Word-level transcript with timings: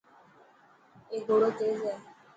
اي 1.11 1.17
گهوڙو 1.27 1.49
تيز 1.57 1.79
هي. 1.87 1.95